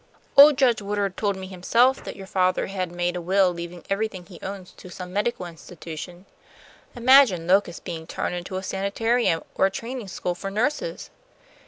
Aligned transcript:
Old 0.35 0.57
Judge 0.57 0.81
Woodard 0.81 1.15
told 1.15 1.35
me 1.35 1.45
himself 1.45 2.03
that 2.05 2.15
your 2.15 2.25
father 2.25 2.65
had 2.65 2.91
made 2.91 3.15
a 3.15 3.21
will, 3.21 3.53
leaving 3.53 3.83
everything 3.87 4.25
he 4.25 4.39
owns 4.41 4.71
to 4.71 4.89
some 4.89 5.13
medical 5.13 5.45
institution. 5.45 6.25
Imagine 6.95 7.45
Locust 7.45 7.83
being 7.83 8.07
turned 8.07 8.33
into 8.33 8.57
a 8.57 8.63
sanitarium 8.63 9.43
or 9.53 9.67
a 9.67 9.69
training 9.69 10.07
school 10.07 10.33
for 10.33 10.49
nurses!" 10.49 11.11